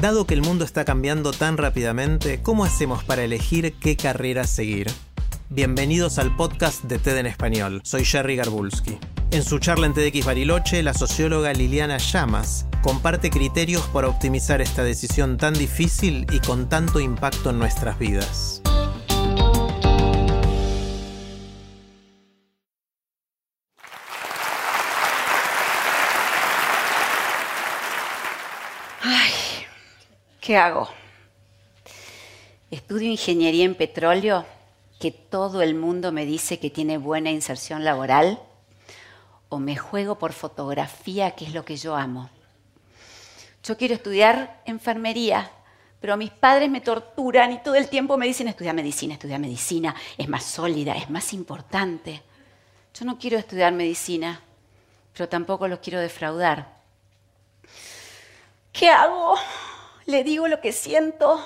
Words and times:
Dado 0.00 0.26
que 0.26 0.32
el 0.32 0.40
mundo 0.40 0.64
está 0.64 0.86
cambiando 0.86 1.30
tan 1.30 1.58
rápidamente, 1.58 2.40
¿cómo 2.42 2.64
hacemos 2.64 3.04
para 3.04 3.22
elegir 3.22 3.74
qué 3.74 3.98
carrera 3.98 4.44
seguir? 4.44 4.90
Bienvenidos 5.50 6.18
al 6.18 6.34
podcast 6.36 6.84
de 6.84 6.98
TED 6.98 7.18
en 7.18 7.26
Español. 7.26 7.82
Soy 7.84 8.06
Jerry 8.06 8.36
Garbulski. 8.36 8.98
En 9.30 9.44
su 9.44 9.58
charla 9.58 9.86
en 9.86 9.92
TEDx 9.92 10.24
Bariloche, 10.24 10.82
la 10.82 10.94
socióloga 10.94 11.52
Liliana 11.52 11.98
Llamas 11.98 12.64
comparte 12.82 13.28
criterios 13.28 13.82
para 13.92 14.08
optimizar 14.08 14.62
esta 14.62 14.82
decisión 14.82 15.36
tan 15.36 15.52
difícil 15.52 16.26
y 16.32 16.40
con 16.40 16.70
tanto 16.70 16.98
impacto 16.98 17.50
en 17.50 17.58
nuestras 17.58 17.98
vidas. 17.98 18.59
¿Qué 30.50 30.56
hago? 30.56 30.88
Estudio 32.72 33.08
ingeniería 33.08 33.64
en 33.64 33.76
petróleo, 33.76 34.44
que 34.98 35.12
todo 35.12 35.62
el 35.62 35.76
mundo 35.76 36.10
me 36.10 36.26
dice 36.26 36.58
que 36.58 36.70
tiene 36.70 36.98
buena 36.98 37.30
inserción 37.30 37.84
laboral, 37.84 38.40
o 39.48 39.60
me 39.60 39.76
juego 39.76 40.18
por 40.18 40.32
fotografía, 40.32 41.36
que 41.36 41.44
es 41.44 41.54
lo 41.54 41.64
que 41.64 41.76
yo 41.76 41.94
amo. 41.94 42.30
Yo 43.62 43.76
quiero 43.76 43.94
estudiar 43.94 44.60
enfermería, 44.64 45.52
pero 46.00 46.16
mis 46.16 46.32
padres 46.32 46.68
me 46.68 46.80
torturan 46.80 47.52
y 47.52 47.62
todo 47.62 47.76
el 47.76 47.88
tiempo 47.88 48.16
me 48.16 48.26
dicen 48.26 48.48
estudia 48.48 48.72
medicina, 48.72 49.14
estudia 49.14 49.38
medicina, 49.38 49.94
es 50.18 50.28
más 50.28 50.42
sólida, 50.42 50.96
es 50.96 51.08
más 51.08 51.32
importante. 51.32 52.24
Yo 52.92 53.04
no 53.04 53.20
quiero 53.20 53.38
estudiar 53.38 53.72
medicina, 53.72 54.40
pero 55.12 55.28
tampoco 55.28 55.68
los 55.68 55.78
quiero 55.78 56.00
defraudar. 56.00 56.74
¿Qué 58.72 58.88
hago? 58.88 59.36
¿Le 60.06 60.24
digo 60.24 60.48
lo 60.48 60.60
que 60.60 60.72
siento 60.72 61.40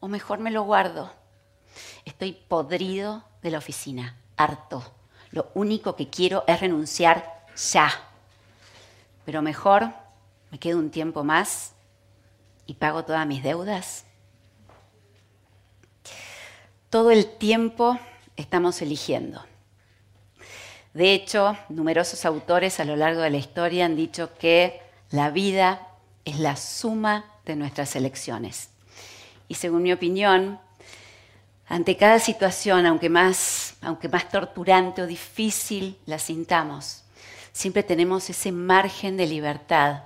o 0.00 0.08
mejor 0.08 0.38
me 0.38 0.50
lo 0.50 0.62
guardo? 0.62 1.12
Estoy 2.04 2.32
podrido 2.32 3.24
de 3.42 3.50
la 3.50 3.58
oficina, 3.58 4.16
harto. 4.36 4.82
Lo 5.30 5.50
único 5.54 5.94
que 5.96 6.08
quiero 6.08 6.44
es 6.46 6.60
renunciar 6.60 7.44
ya. 7.56 7.90
Pero 9.24 9.42
mejor 9.42 9.92
me 10.50 10.58
quedo 10.58 10.78
un 10.78 10.90
tiempo 10.90 11.22
más 11.22 11.72
y 12.66 12.74
pago 12.74 13.04
todas 13.04 13.26
mis 13.26 13.42
deudas. 13.42 14.04
Todo 16.90 17.10
el 17.10 17.26
tiempo 17.36 17.98
estamos 18.36 18.82
eligiendo. 18.82 19.44
De 20.92 21.14
hecho, 21.14 21.56
numerosos 21.70 22.24
autores 22.26 22.80
a 22.80 22.84
lo 22.84 22.96
largo 22.96 23.22
de 23.22 23.30
la 23.30 23.38
historia 23.38 23.86
han 23.86 23.96
dicho 23.96 24.34
que 24.34 24.82
la 25.10 25.30
vida 25.30 25.88
es 26.24 26.38
la 26.38 26.56
suma 26.56 27.31
de 27.44 27.56
nuestras 27.56 27.96
elecciones. 27.96 28.70
Y 29.48 29.54
según 29.54 29.82
mi 29.82 29.92
opinión, 29.92 30.58
ante 31.66 31.96
cada 31.96 32.18
situación, 32.18 32.86
aunque 32.86 33.08
más, 33.08 33.76
aunque 33.80 34.08
más 34.08 34.28
torturante 34.28 35.02
o 35.02 35.06
difícil 35.06 35.98
la 36.06 36.18
sintamos, 36.18 37.02
siempre 37.52 37.82
tenemos 37.82 38.28
ese 38.30 38.52
margen 38.52 39.16
de 39.16 39.26
libertad 39.26 40.02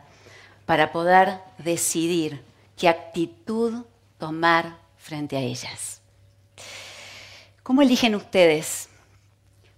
para 0.64 0.92
poder 0.92 1.38
decidir 1.58 2.42
qué 2.76 2.88
actitud 2.88 3.84
tomar 4.18 4.76
frente 4.98 5.36
a 5.36 5.40
ellas. 5.40 6.00
¿Cómo 7.62 7.82
eligen 7.82 8.14
ustedes? 8.14 8.88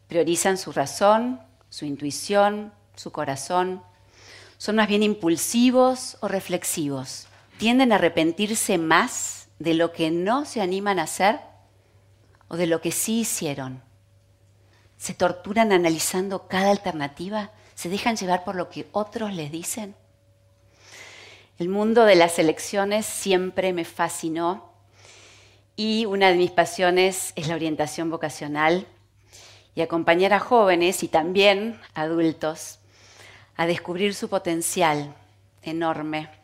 ¿Priorizan 0.09 0.59
su 0.59 0.73
razón, 0.73 1.41
su 1.71 1.85
intuición, 1.85 2.73
su 2.97 3.13
corazón? 3.13 3.83
¿Son 4.59 4.77
más 4.77 4.89
bien 4.89 5.03
impulsivos 5.03 6.17
o 6.21 6.29
reflexivos? 6.29 7.28
¿Tienden 7.59 7.91
a 7.91 7.97
arrepentirse 7.97 8.79
más 8.79 9.49
de 9.59 9.75
lo 9.75 9.93
que 9.93 10.13
no 10.13 10.45
se 10.45 10.61
animan 10.61 11.01
a 11.01 11.03
hacer 11.03 11.41
o 12.47 12.57
de 12.57 12.69
lo 12.69 12.81
que 12.81 12.93
sí 12.93 13.21
hicieron? 13.21 13.83
¿Se 14.97 15.13
torturan 15.13 15.73
analizando 15.73 16.47
cada 16.47 16.71
alternativa? 16.71 17.51
¿Se 17.75 17.89
dejan 17.89 18.17
llevar 18.17 18.45
por 18.45 18.55
lo 18.55 18.69
que 18.71 18.87
otros 18.93 19.33
les 19.35 19.51
dicen? 19.51 19.97
El 21.59 21.69
mundo 21.69 22.05
de 22.05 22.15
las 22.15 22.39
elecciones 22.39 23.07
siempre 23.07 23.73
me 23.73 23.85
fascinó 23.85 24.73
y 25.75 26.07
una 26.07 26.29
de 26.29 26.37
mis 26.37 26.53
pasiones 26.53 27.33
es 27.35 27.49
la 27.49 27.57
orientación 27.57 28.09
vocacional 28.09 28.87
y 29.75 29.81
acompañar 29.81 30.33
a 30.33 30.39
jóvenes 30.39 31.03
y 31.03 31.09
también 31.09 31.81
adultos 31.95 32.79
a 33.57 33.67
descubrir 33.67 34.15
su 34.15 34.29
potencial 34.29 35.13
enorme 35.63 36.38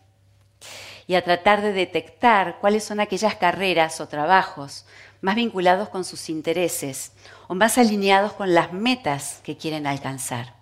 y 1.06 1.14
a 1.14 1.24
tratar 1.24 1.60
de 1.62 1.72
detectar 1.72 2.58
cuáles 2.60 2.84
son 2.84 3.00
aquellas 3.00 3.36
carreras 3.36 4.00
o 4.00 4.08
trabajos 4.08 4.86
más 5.20 5.36
vinculados 5.36 5.88
con 5.88 6.04
sus 6.04 6.28
intereses 6.28 7.12
o 7.48 7.54
más 7.54 7.78
alineados 7.78 8.32
con 8.32 8.54
las 8.54 8.72
metas 8.72 9.40
que 9.42 9.56
quieren 9.56 9.86
alcanzar. 9.86 10.54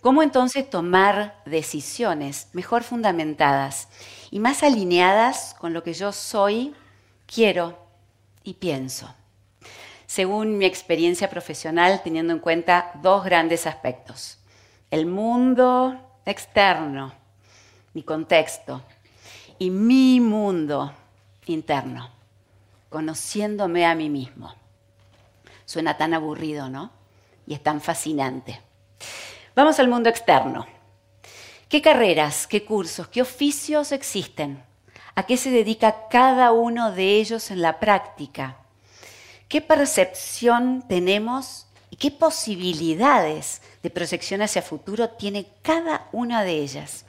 ¿Cómo 0.00 0.22
entonces 0.22 0.68
tomar 0.68 1.42
decisiones 1.44 2.48
mejor 2.52 2.82
fundamentadas 2.82 3.88
y 4.30 4.38
más 4.38 4.62
alineadas 4.62 5.54
con 5.58 5.72
lo 5.72 5.82
que 5.82 5.92
yo 5.92 6.12
soy, 6.12 6.74
quiero 7.26 7.78
y 8.44 8.54
pienso? 8.54 9.14
Según 10.06 10.56
mi 10.56 10.64
experiencia 10.64 11.28
profesional, 11.28 12.00
teniendo 12.02 12.32
en 12.32 12.38
cuenta 12.38 12.92
dos 13.02 13.24
grandes 13.24 13.66
aspectos 13.66 14.38
el 14.90 15.06
mundo 15.06 16.20
externo, 16.24 17.12
mi 17.92 18.02
contexto, 18.02 18.82
y 19.58 19.70
mi 19.70 20.20
mundo 20.20 20.92
interno, 21.46 22.10
conociéndome 22.88 23.86
a 23.86 23.94
mí 23.94 24.08
mismo. 24.08 24.54
Suena 25.64 25.96
tan 25.96 26.14
aburrido, 26.14 26.68
¿no? 26.68 26.90
Y 27.46 27.54
es 27.54 27.62
tan 27.62 27.80
fascinante. 27.80 28.60
Vamos 29.54 29.78
al 29.78 29.88
mundo 29.88 30.08
externo. 30.08 30.66
¿Qué 31.68 31.82
carreras, 31.82 32.46
qué 32.46 32.64
cursos, 32.64 33.08
qué 33.08 33.22
oficios 33.22 33.92
existen? 33.92 34.62
¿A 35.14 35.24
qué 35.24 35.36
se 35.36 35.50
dedica 35.50 36.08
cada 36.08 36.52
uno 36.52 36.92
de 36.92 37.16
ellos 37.16 37.50
en 37.50 37.60
la 37.60 37.80
práctica? 37.80 38.58
¿Qué 39.48 39.60
percepción 39.60 40.84
tenemos 40.88 41.66
y 41.90 41.96
qué 41.96 42.10
posibilidades 42.10 43.62
de 43.82 43.90
proyección 43.90 44.42
hacia 44.42 44.62
futuro 44.62 45.10
tiene 45.10 45.46
cada 45.62 46.08
una 46.12 46.44
de 46.44 46.58
ellas. 46.58 47.04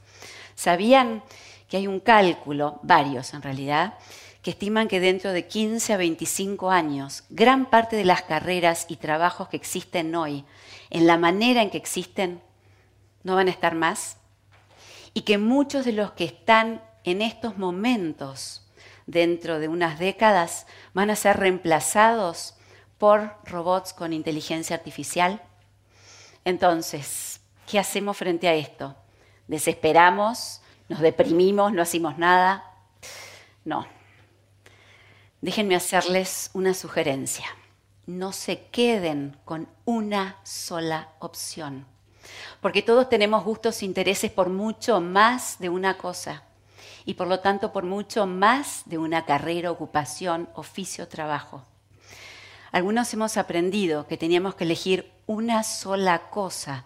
¿Sabían 0.56 1.24
que 1.70 1.78
hay 1.78 1.88
un 1.88 2.00
cálculo, 2.00 2.80
varios 2.84 3.34
en 3.34 3.42
realidad, 3.42 3.94
que 4.42 4.52
estiman 4.52 4.88
que 4.88 5.00
dentro 5.00 5.32
de 5.32 5.48
15 5.48 5.94
a 5.94 5.98
25 5.98 6.72
años, 6.72 7.24
gran 7.30 7.70
parte 7.70 7.96
de 7.96 8.06
las 8.06 8.24
carreras 8.24 8.86
y 8.90 8.96
trabajos 8.96 9.50
que 9.50 9.58
existen 9.58 10.16
hoy, 10.16 10.46
en 10.90 11.08
la 11.08 11.18
manera 11.18 11.62
en 11.62 11.70
que 11.70 11.78
existen, 11.78 12.42
no 13.24 13.36
van 13.36 13.48
a 13.48 13.52
estar 13.52 13.76
más? 13.76 14.18
Y 15.14 15.22
que 15.22 15.38
muchos 15.38 15.86
de 15.86 15.92
los 15.92 16.12
que 16.12 16.24
están 16.24 16.82
en 17.04 17.22
estos 17.22 17.58
momentos, 17.58 18.66
dentro 19.06 19.60
de 19.60 19.68
unas 19.68 20.00
décadas, 20.00 20.66
van 20.94 21.10
a 21.10 21.16
ser 21.16 21.38
reemplazados 21.38 22.56
por 22.98 23.36
robots 23.46 23.94
con 23.94 24.14
inteligencia 24.14 24.76
artificial? 24.76 25.42
Entonces, 26.46 27.42
¿qué 27.68 27.78
hacemos 27.78 28.18
frente 28.18 28.48
a 28.48 28.56
esto? 28.56 28.96
¿Desesperamos? 29.48 30.59
¿Nos 30.90 31.02
deprimimos? 31.02 31.72
¿No 31.72 31.84
hacemos 31.84 32.18
nada? 32.18 32.64
No. 33.64 33.86
Déjenme 35.40 35.76
hacerles 35.76 36.50
una 36.54 36.74
sugerencia. 36.74 37.46
No 38.08 38.32
se 38.32 38.66
queden 38.72 39.38
con 39.46 39.70
una 39.86 40.38
sola 40.44 41.10
opción, 41.20 41.86
porque 42.60 42.82
todos 42.82 43.08
tenemos 43.08 43.44
gustos 43.44 43.82
e 43.82 43.86
intereses 43.86 44.32
por 44.32 44.50
mucho 44.50 45.00
más 45.00 45.60
de 45.60 45.70
una 45.70 45.96
cosa 45.98 46.44
y 47.06 47.14
por 47.14 47.28
lo 47.28 47.40
tanto 47.40 47.72
por 47.72 47.84
mucho 47.84 48.26
más 48.26 48.82
de 48.86 48.98
una 48.98 49.26
carrera, 49.26 49.70
ocupación, 49.70 50.50
oficio, 50.56 51.08
trabajo. 51.08 51.64
Algunos 52.72 53.14
hemos 53.14 53.38
aprendido 53.38 54.08
que 54.08 54.18
teníamos 54.18 54.56
que 54.56 54.64
elegir 54.64 55.12
una 55.28 55.64
sola 55.64 56.30
cosa 56.32 56.86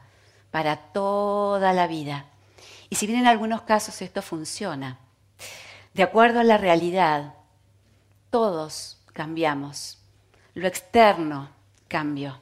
para 0.52 0.76
toda 0.76 1.72
la 1.72 1.88
vida. 1.88 2.26
Y 2.94 2.96
si 2.96 3.08
bien 3.08 3.22
en 3.22 3.26
algunos 3.26 3.64
casos 3.64 4.04
esto 4.04 4.22
funciona, 4.22 5.00
de 5.96 6.04
acuerdo 6.04 6.42
a 6.42 6.44
la 6.44 6.60
realidad, 6.60 7.34
todos 8.30 9.00
cambiamos. 9.14 9.98
Lo 10.54 10.68
externo 10.68 11.50
cambió. 11.88 12.40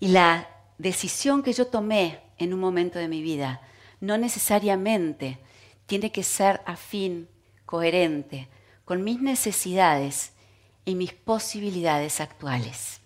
Y 0.00 0.08
la 0.08 0.48
decisión 0.76 1.44
que 1.44 1.52
yo 1.52 1.68
tomé 1.68 2.18
en 2.36 2.52
un 2.52 2.58
momento 2.58 2.98
de 2.98 3.06
mi 3.06 3.22
vida 3.22 3.60
no 4.00 4.18
necesariamente 4.18 5.38
tiene 5.86 6.10
que 6.10 6.24
ser 6.24 6.60
afín, 6.66 7.28
coherente 7.64 8.48
con 8.84 9.04
mis 9.04 9.20
necesidades 9.22 10.32
y 10.84 10.96
mis 10.96 11.12
posibilidades 11.12 12.20
actuales. 12.20 13.00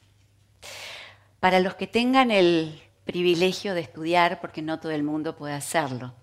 Para 1.40 1.60
los 1.60 1.74
que 1.74 1.86
tengan 1.86 2.30
el 2.30 2.80
privilegio 3.04 3.74
de 3.74 3.82
estudiar, 3.82 4.40
porque 4.40 4.62
no 4.62 4.80
todo 4.80 4.92
el 4.92 5.02
mundo 5.02 5.36
puede 5.36 5.52
hacerlo, 5.52 6.14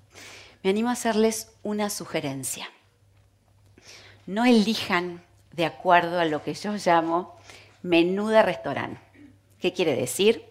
me 0.66 0.72
animo 0.72 0.90
a 0.90 0.94
hacerles 0.94 1.52
una 1.62 1.92
sugerencia. 1.92 2.68
No 4.26 4.46
elijan 4.46 5.24
de 5.52 5.64
acuerdo 5.64 6.20
a 6.20 6.26
lo 6.26 6.42
que 6.42 6.56
yo 6.56 6.74
llamo 6.84 7.36
menú 7.84 8.30
de 8.30 8.42
restaurante. 8.42 9.00
¿Qué 9.60 9.74
quiere 9.74 9.96
decir? 9.96 10.44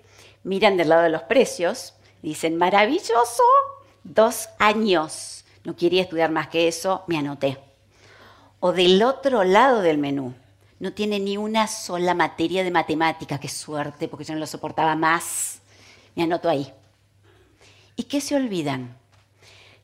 Miran 0.44 0.76
del 0.76 0.90
lado 0.90 1.02
de 1.02 1.08
los 1.08 1.22
precios, 1.22 1.94
dicen, 2.22 2.56
maravilloso, 2.56 3.43
dos 4.05 4.50
años. 4.61 5.44
No 5.64 5.75
quería 5.75 6.02
estudiar 6.02 6.31
más 6.31 6.46
que 6.46 6.69
eso, 6.69 7.02
me 7.08 7.19
anoté. 7.19 7.58
O 8.61 8.70
del 8.70 9.02
otro 9.02 9.43
lado 9.43 9.81
del 9.81 9.99
menú, 9.99 10.32
no 10.78 10.93
tiene 10.93 11.19
ni 11.19 11.38
una 11.38 11.66
sola 11.66 12.14
materia 12.14 12.62
de 12.62 12.70
matemática, 12.70 13.40
qué 13.40 13.49
suerte, 13.49 14.06
porque 14.06 14.26
yo 14.26 14.34
no 14.34 14.38
lo 14.38 14.46
soportaba 14.46 14.94
más. 14.94 15.58
Me 16.14 16.22
anoto 16.22 16.49
ahí. 16.49 16.72
¿Y 17.96 18.05
qué 18.05 18.20
se 18.20 18.37
olvidan? 18.37 18.96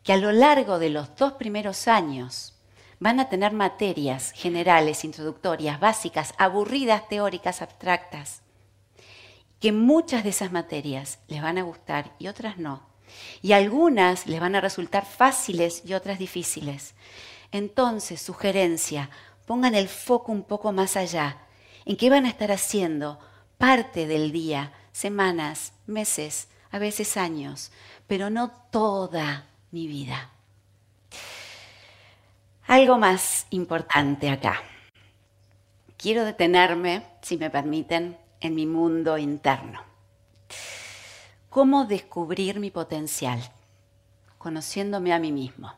Que 0.03 0.13
a 0.13 0.17
lo 0.17 0.33
largo 0.33 0.79
de 0.79 0.91
los 0.91 1.15
dos 1.17 1.35
primeros 1.35 1.89
años 1.89 2.55
van 3.01 3.19
a 3.19 3.29
tener 3.29 3.53
materias 3.53 4.33
generales, 4.33 5.05
introductorias, 5.05 5.81
básicas, 5.81 6.35
aburridas, 6.37 7.09
teóricas, 7.09 7.63
abstractas, 7.63 8.43
que 9.59 9.73
muchas 9.73 10.23
de 10.23 10.31
esas 10.31 10.53
materias 10.53 11.19
les 11.29 11.43
van 11.43 11.59
a 11.59 11.63
gustar 11.63 12.15
y 12.19 12.29
otras 12.29 12.59
no. 12.59 12.83
Y 13.43 13.53
algunas 13.53 14.27
les 14.27 14.41
van 14.41 14.55
a 14.55 14.61
resultar 14.61 15.05
fáciles 15.05 15.83
y 15.85 15.95
otras 15.95 16.19
difíciles. 16.19 16.95
Entonces, 17.53 18.21
sugerencia, 18.21 19.11
pongan 19.47 19.75
el 19.75 19.89
foco 19.89 20.31
un 20.31 20.45
poco 20.45 20.73
más 20.73 20.97
allá, 20.97 21.39
en 21.85 21.97
qué 21.97 22.09
van 22.09 22.27
a 22.27 22.29
estar 22.29 22.53
haciendo 22.53 23.19
parte 23.59 24.07
del 24.07 24.31
día, 24.31 24.73
semanas, 24.93 25.73
meses, 25.87 26.49
a 26.71 26.79
veces 26.79 27.17
años, 27.17 27.73
pero 28.07 28.31
no 28.31 28.51
toda 28.71 29.50
mi 29.71 29.87
vida. 29.87 30.31
Algo 32.67 32.99
más 32.99 33.47
importante 33.51 34.31
acá. 34.31 34.63
Quiero 35.97 36.25
detenerme, 36.25 37.05
si 37.21 37.37
me 37.37 37.51
permiten, 37.51 38.17
en 38.41 38.55
mi 38.55 38.67
mundo 38.67 39.19
interno. 39.19 39.83
¿Cómo 41.51 41.85
descubrir 41.85 42.61
mi 42.61 42.71
potencial? 42.71 43.41
Conociéndome 44.39 45.13
a 45.13 45.19
mí 45.19 45.33
mismo. 45.33 45.75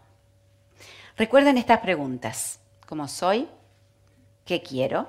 Recuerden 1.17 1.59
estas 1.59 1.81
preguntas. 1.81 2.61
¿Cómo 2.87 3.09
soy? 3.09 3.49
¿Qué 4.45 4.63
quiero? 4.63 5.09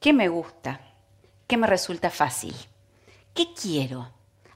¿Qué 0.00 0.12
me 0.12 0.28
gusta? 0.28 0.80
¿Qué 1.46 1.56
me 1.56 1.66
resulta 1.66 2.10
fácil? 2.10 2.54
¿Qué 3.34 3.52
quiero? 3.54 4.10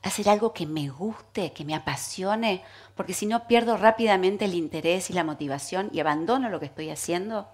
Hacer 0.05 0.29
algo 0.29 0.53
que 0.53 0.67
me 0.67 0.89
guste, 0.89 1.53
que 1.53 1.65
me 1.65 1.75
apasione, 1.75 2.62
porque 2.95 3.15
si 3.15 3.25
no 3.27 3.47
pierdo 3.47 3.77
rápidamente 3.77 4.45
el 4.45 4.55
interés 4.55 5.09
y 5.09 5.15
la 5.15 5.25
motivación 5.25 5.91
y 5.93 6.01
abandono 6.01 6.51
lo 6.51 6.61
que 6.61 6.67
estoy 6.67 6.91
haciendo. 6.91 7.49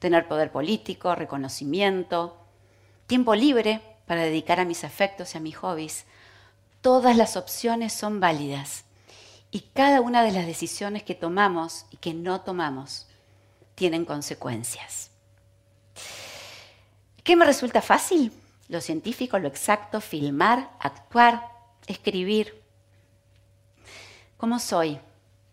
Tener 0.00 0.26
poder 0.26 0.50
político, 0.50 1.14
reconocimiento, 1.14 2.36
tiempo 3.06 3.34
libre 3.34 3.80
para 4.06 4.22
dedicar 4.22 4.58
a 4.58 4.64
mis 4.64 4.82
afectos 4.82 5.34
y 5.34 5.38
a 5.38 5.40
mis 5.40 5.56
hobbies. 5.56 6.04
Todas 6.80 7.16
las 7.16 7.36
opciones 7.36 7.92
son 7.92 8.18
válidas 8.18 8.84
y 9.52 9.60
cada 9.72 10.00
una 10.00 10.24
de 10.24 10.32
las 10.32 10.46
decisiones 10.46 11.04
que 11.04 11.14
tomamos 11.14 11.86
y 11.92 11.98
que 11.98 12.12
no 12.12 12.40
tomamos 12.40 13.06
tienen 13.76 14.04
consecuencias. 14.04 15.10
¿Qué 17.22 17.36
me 17.36 17.46
resulta 17.46 17.80
fácil? 17.80 18.32
Lo 18.68 18.80
científico, 18.80 19.38
lo 19.38 19.46
exacto, 19.46 20.00
filmar, 20.00 20.70
actuar, 20.80 21.53
escribir. 21.86 22.62
¿Cómo 24.36 24.58
soy? 24.58 24.98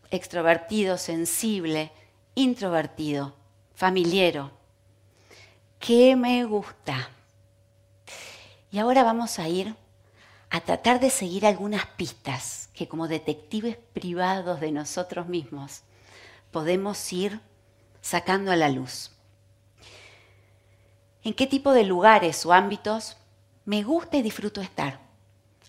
Extrovertido, 0.10 0.98
sensible, 0.98 1.92
introvertido, 2.36 3.36
familiero. 3.74 4.52
¿Qué 5.80 6.16
me 6.16 6.44
gusta? 6.46 7.10
Y 8.72 8.80
ahora 8.80 9.04
vamos 9.04 9.40
a 9.40 9.48
ir 9.48 9.76
a 10.50 10.62
tratar 10.62 11.00
de 11.00 11.10
seguir 11.10 11.46
algunas 11.46 11.86
pistas 11.86 12.70
que 12.74 12.88
como 12.88 13.08
detectives 13.08 13.78
privados 13.94 14.60
de 14.60 14.72
nosotros 14.72 15.28
mismos 15.28 15.84
podemos 16.52 17.12
ir 17.14 17.40
sacando 18.02 18.52
a 18.52 18.56
la 18.56 18.70
luz. 18.70 19.12
¿En 21.24 21.34
qué 21.34 21.48
tipo 21.48 21.72
de 21.72 21.84
lugares 21.84 22.46
o 22.46 22.54
ámbitos 22.54 23.18
me 23.66 23.84
gusta 23.84 24.18
y 24.18 24.22
disfruto 24.22 24.60
estar? 24.62 25.11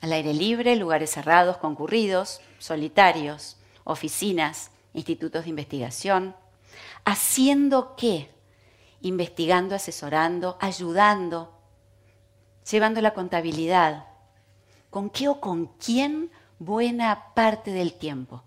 Al 0.03 0.13
aire 0.13 0.35
libre, 0.35 0.75
lugares 0.77 1.11
cerrados, 1.11 1.57
concurridos, 1.59 2.41
solitarios, 2.59 3.57
oficinas, 3.85 4.73
institutos 4.95 5.45
de 5.45 5.51
investigación. 5.51 6.37
¿Haciendo 7.05 7.95
qué? 7.97 8.29
Investigando, 9.01 9.77
asesorando, 9.77 10.59
ayudando, 10.61 11.57
llevando 12.69 13.01
la 13.01 13.15
contabilidad. 13.15 14.07
¿Con 14.91 15.09
qué 15.09 15.29
o 15.29 15.41
con 15.41 15.67
quién 15.79 16.33
buena 16.59 17.33
parte 17.35 17.71
del 17.71 17.95
tiempo? 17.95 18.43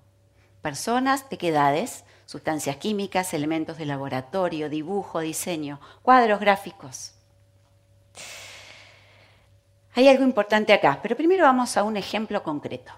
Personas, 0.62 1.30
de 1.30 1.38
qué 1.38 1.50
edades, 1.50 2.04
sustancias 2.26 2.78
químicas, 2.78 3.34
elementos 3.34 3.78
de 3.78 3.86
laboratorio, 3.86 4.70
dibujo, 4.70 5.22
diseño, 5.22 5.80
cuadros 6.02 6.42
gráficos. 6.42 7.15
Hay 9.98 10.10
algo 10.10 10.26
importante 10.26 10.74
acá, 10.74 11.00
pero 11.02 11.16
primero 11.16 11.46
vamos 11.46 11.78
a 11.78 11.84
un 11.84 11.96
ejemplo 11.96 12.44
concreto. 12.44 12.92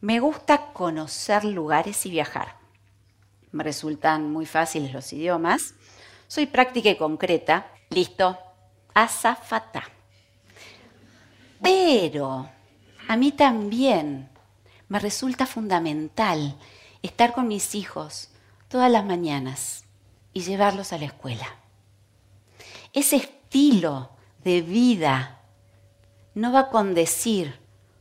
Me 0.00 0.20
gusta 0.20 0.72
conocer 0.72 1.44
lugares 1.44 2.06
y 2.06 2.10
viajar. 2.10 2.56
Me 3.50 3.64
resultan 3.64 4.30
muy 4.30 4.46
fáciles 4.46 4.92
los 4.92 5.12
idiomas. 5.12 5.74
Soy 6.28 6.46
práctica 6.46 6.90
y 6.90 6.96
concreta. 6.96 7.66
Listo. 7.90 8.38
Azafata. 8.94 9.82
Pero 11.60 12.48
a 13.08 13.16
mí 13.16 13.32
también 13.32 14.30
me 14.88 15.00
resulta 15.00 15.44
fundamental 15.44 16.56
estar 17.02 17.32
con 17.32 17.48
mis 17.48 17.74
hijos 17.74 18.30
todas 18.68 18.92
las 18.92 19.04
mañanas 19.04 19.84
y 20.32 20.42
llevarlos 20.42 20.92
a 20.92 20.98
la 20.98 21.06
escuela. 21.06 21.48
Ese 22.92 23.16
estilo 23.16 24.10
de 24.44 24.62
vida 24.62 25.39
no 26.34 26.52
va 26.52 26.60
a 26.60 26.68
condecir 26.70 27.58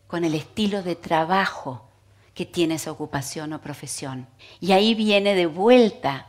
con 0.08 0.24
el 0.24 0.36
estilo 0.36 0.82
de 0.82 0.96
trabajo 0.96 1.90
que 2.34 2.46
tiene 2.46 2.76
esa 2.76 2.92
ocupación 2.92 3.54
o 3.54 3.62
profesión. 3.62 4.28
Y 4.60 4.72
ahí 4.72 4.96
viene 4.96 5.36
de 5.36 5.46
vuelta 5.46 6.28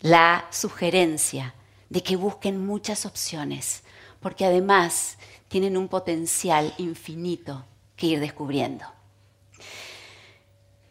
la 0.00 0.46
sugerencia 0.50 1.54
de 1.90 2.02
que 2.02 2.16
busquen 2.16 2.64
muchas 2.64 3.06
opciones, 3.06 3.84
porque 4.20 4.44
además 4.44 5.18
tienen 5.48 5.76
un 5.76 5.88
potencial 5.88 6.74
infinito 6.78 7.64
que 7.96 8.06
ir 8.06 8.20
descubriendo. 8.20 8.84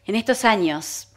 En 0.06 0.14
estos 0.14 0.44
años 0.44 1.08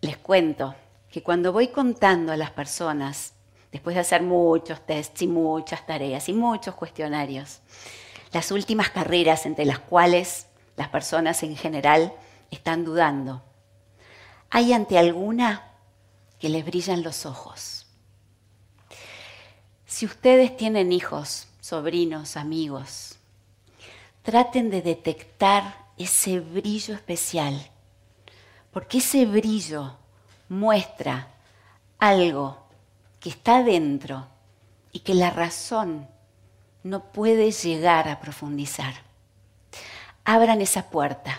les 0.00 0.16
cuento 0.16 0.74
que 1.10 1.22
cuando 1.22 1.52
voy 1.52 1.68
contando 1.68 2.32
a 2.32 2.36
las 2.36 2.50
personas, 2.50 3.34
después 3.72 3.94
de 3.94 4.00
hacer 4.00 4.22
muchos 4.22 4.84
tests 4.86 5.22
y 5.22 5.26
muchas 5.26 5.86
tareas 5.86 6.28
y 6.28 6.32
muchos 6.32 6.74
cuestionarios, 6.74 7.60
las 8.32 8.50
últimas 8.50 8.90
carreras 8.90 9.46
entre 9.46 9.64
las 9.64 9.78
cuales 9.78 10.46
las 10.76 10.88
personas 10.88 11.42
en 11.42 11.56
general 11.56 12.12
están 12.50 12.84
dudando. 12.84 13.42
¿Hay 14.50 14.72
ante 14.72 14.98
alguna 14.98 15.70
que 16.38 16.48
les 16.48 16.64
brillan 16.64 17.02
los 17.02 17.26
ojos? 17.26 17.86
Si 19.86 20.04
ustedes 20.04 20.56
tienen 20.56 20.92
hijos, 20.92 21.48
sobrinos, 21.60 22.36
amigos, 22.36 23.16
traten 24.22 24.70
de 24.70 24.82
detectar 24.82 25.86
ese 25.96 26.40
brillo 26.40 26.94
especial, 26.94 27.70
porque 28.72 28.98
ese 28.98 29.24
brillo 29.24 29.96
muestra 30.48 31.28
algo 31.98 32.58
que 33.20 33.30
está 33.30 33.62
dentro 33.62 34.26
y 34.92 35.00
que 35.00 35.14
la 35.14 35.30
razón 35.30 36.08
no 36.86 37.12
puede 37.12 37.50
llegar 37.50 38.08
a 38.08 38.20
profundizar. 38.20 38.94
abran 40.24 40.60
esa 40.60 40.90
puerta. 40.90 41.38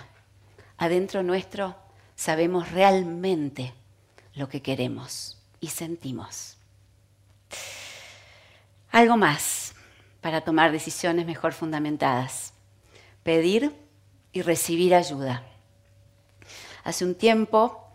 Adentro 0.78 1.22
nuestro 1.22 1.76
sabemos 2.16 2.72
realmente 2.72 3.74
lo 4.34 4.48
que 4.48 4.62
queremos 4.62 5.38
y 5.60 5.68
sentimos. 5.68 6.58
Algo 8.92 9.18
más 9.18 9.74
para 10.22 10.42
tomar 10.42 10.72
decisiones 10.72 11.26
mejor 11.26 11.54
fundamentadas. 11.54 12.54
Pedir 13.24 13.76
y 14.32 14.42
recibir 14.42 14.96
ayuda. 14.96 15.44
Hace 16.84 17.04
un 17.04 17.16
tiempo, 17.16 17.92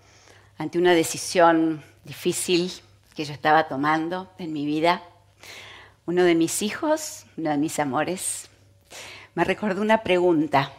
ante 0.59 0.79
una 0.79 0.93
decisión 0.93 1.83
difícil 2.05 2.71
que 3.15 3.25
yo 3.25 3.33
estaba 3.33 3.69
tomando 3.69 4.31
en 4.39 4.53
mi 4.53 4.67
vida, 4.67 5.03
uno 6.07 6.25
de 6.25 6.35
mis 6.35 6.63
hijos, 6.63 7.27
uno 7.37 7.51
de 7.51 7.59
mis 7.59 7.79
amores, 7.79 8.49
me 9.35 9.45
recordó 9.45 9.83
una 9.83 10.03
pregunta 10.03 10.73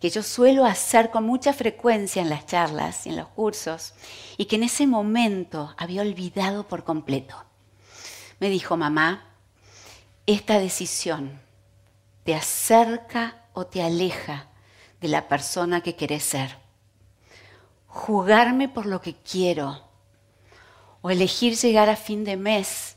que 0.00 0.08
yo 0.08 0.22
suelo 0.22 0.64
hacer 0.64 1.10
con 1.10 1.24
mucha 1.24 1.52
frecuencia 1.52 2.22
en 2.22 2.30
las 2.30 2.46
charlas 2.46 3.06
y 3.06 3.10
en 3.10 3.16
los 3.16 3.28
cursos 3.28 3.92
y 4.38 4.46
que 4.46 4.56
en 4.56 4.62
ese 4.62 4.86
momento 4.86 5.74
había 5.76 6.00
olvidado 6.00 6.66
por 6.66 6.84
completo. 6.84 7.36
Me 8.38 8.48
dijo, 8.48 8.78
mamá, 8.78 9.26
esta 10.26 10.58
decisión 10.58 11.38
te 12.24 12.34
acerca 12.34 13.44
o 13.52 13.66
te 13.66 13.82
aleja 13.82 14.48
de 15.00 15.08
la 15.08 15.28
persona 15.28 15.82
que 15.82 15.96
querés 15.96 16.24
ser. 16.24 16.56
Jugarme 17.86 18.68
por 18.68 18.86
lo 18.86 19.02
que 19.02 19.14
quiero 19.14 19.82
o 21.02 21.10
elegir 21.10 21.56
llegar 21.56 21.90
a 21.90 21.96
fin 21.96 22.24
de 22.24 22.36
mes 22.36 22.96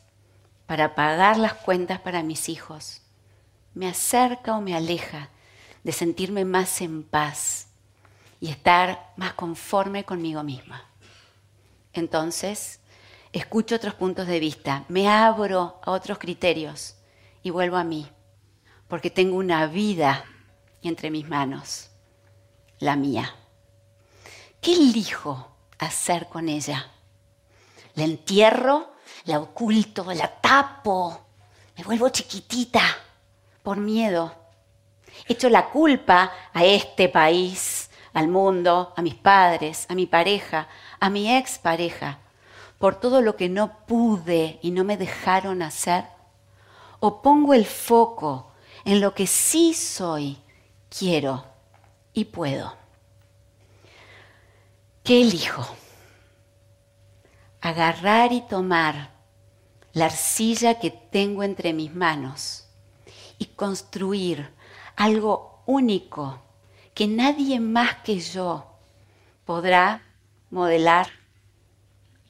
para 0.74 0.96
pagar 0.96 1.38
las 1.38 1.54
cuentas 1.54 2.00
para 2.00 2.24
mis 2.24 2.50
hijos 2.50 3.04
me 3.76 3.88
acerca 3.88 4.58
o 4.58 4.62
me 4.62 4.76
aleja 4.76 5.30
de 5.84 5.92
sentirme 5.92 6.46
más 6.46 6.82
en 6.82 7.04
paz 7.04 7.68
y 8.40 8.50
estar 8.50 9.14
más 9.16 9.34
conforme 9.34 10.04
conmigo 10.04 10.42
misma. 10.42 10.84
Entonces, 11.94 12.80
escucho 13.34 13.76
otros 13.76 13.94
puntos 13.94 14.26
de 14.26 14.40
vista, 14.40 14.84
me 14.88 15.08
abro 15.08 15.80
a 15.84 15.92
otros 15.92 16.18
criterios 16.18 16.96
y 17.44 17.52
vuelvo 17.52 17.78
a 17.78 17.84
mí, 17.84 18.08
porque 18.88 19.12
tengo 19.12 19.38
una 19.38 19.68
vida 19.68 20.26
entre 20.82 21.12
mis 21.12 21.30
manos, 21.30 21.92
la 22.80 22.96
mía. 22.96 23.36
¿Qué 24.60 24.74
elijo 24.74 25.56
hacer 25.78 26.30
con 26.30 26.50
ella? 26.50 26.90
¿La 27.94 28.06
entierro? 28.06 28.93
¿La 29.26 29.40
oculto? 29.40 30.06
¿La 30.14 30.28
tapo? 30.28 31.22
¿Me 31.78 31.84
vuelvo 31.84 32.10
chiquitita 32.10 32.82
por 33.62 33.78
miedo? 33.78 34.34
Echo 35.28 35.50
la 35.50 35.70
culpa 35.70 36.32
a 36.54 36.64
este 36.66 37.10
país, 37.10 37.90
al 38.14 38.28
mundo, 38.28 38.94
a 38.96 39.02
mis 39.02 39.16
padres, 39.16 39.86
a 39.90 39.96
mi 39.96 40.06
pareja, 40.06 40.68
a 41.00 41.10
mi 41.10 41.36
expareja, 41.36 42.20
por 42.78 43.00
todo 43.00 43.22
lo 43.22 43.36
que 43.36 43.50
no 43.50 43.86
pude 43.86 44.60
y 44.62 44.72
no 44.72 44.84
me 44.84 44.98
dejaron 44.98 45.62
hacer. 45.62 46.06
O 47.00 47.22
pongo 47.22 47.54
el 47.54 47.66
foco 47.66 48.52
en 48.86 49.02
lo 49.02 49.14
que 49.14 49.28
sí 49.28 49.74
soy, 49.74 50.38
quiero 50.90 51.46
y 52.14 52.26
puedo. 52.26 52.76
¿Qué 55.04 55.22
elijo? 55.22 55.66
Agarrar 57.64 58.34
y 58.34 58.42
tomar 58.42 59.12
la 59.94 60.08
arcilla 60.08 60.82
que 60.82 60.92
tengo 60.92 61.44
entre 61.44 61.72
mis 61.72 61.96
manos 61.96 62.68
y 63.38 63.46
construir 63.46 64.54
algo 64.98 65.64
único 65.66 66.42
que 66.94 67.08
nadie 67.08 67.62
más 67.62 67.96
que 68.04 68.20
yo 68.20 68.78
podrá 69.46 70.02
modelar, 70.50 71.08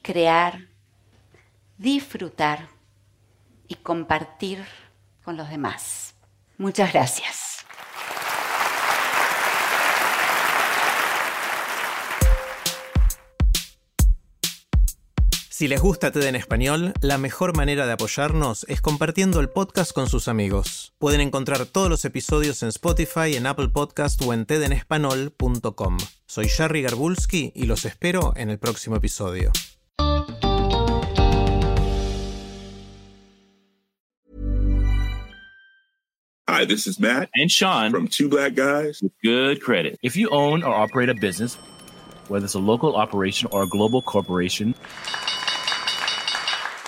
crear, 0.02 0.68
disfrutar 1.78 2.68
y 3.66 3.74
compartir 3.74 4.64
con 5.24 5.36
los 5.36 5.48
demás. 5.48 6.14
Muchas 6.58 6.92
gracias. 6.92 7.43
Si 15.64 15.68
les 15.68 15.80
gusta 15.80 16.10
TED 16.10 16.24
en 16.24 16.36
español, 16.36 16.92
la 17.00 17.16
mejor 17.16 17.56
manera 17.56 17.86
de 17.86 17.92
apoyarnos 17.92 18.66
es 18.68 18.82
compartiendo 18.82 19.40
el 19.40 19.48
podcast 19.48 19.92
con 19.92 20.10
sus 20.10 20.28
amigos. 20.28 20.92
Pueden 20.98 21.22
encontrar 21.22 21.64
todos 21.64 21.88
los 21.88 22.04
episodios 22.04 22.62
en 22.62 22.68
Spotify, 22.68 23.34
en 23.34 23.46
Apple 23.46 23.70
Podcast 23.70 24.20
o 24.20 24.34
en 24.34 24.44
tedenespanol.com. 24.44 25.96
Soy 26.26 26.50
Jerry 26.50 26.82
Garbulski 26.82 27.50
y 27.54 27.64
los 27.64 27.86
espero 27.86 28.34
en 28.36 28.50
el 28.50 28.58
próximo 28.58 28.96
episodio. 28.96 29.52
Hi, 36.46 36.66
this 36.66 36.86
is 36.86 37.00
Matt 37.00 37.30
and 37.34 37.50
Sean 37.50 37.90
from 37.90 38.08
Two 38.08 38.28
Black 38.28 38.54
Guys 38.54 39.00
with 39.00 39.12
Good 39.22 39.62
Credit. 39.62 39.98
If 40.02 40.14
you 40.14 40.28
own 40.28 40.62
or 40.62 40.74
operate 40.74 41.08
a 41.08 41.14
business, 41.14 41.56
whether 42.28 42.44
it's 42.44 42.54
a 42.54 42.58
local 42.58 42.96
operation 42.96 43.48
or 43.50 43.62
a 43.62 43.66
global 43.66 44.02
corporation, 44.02 44.74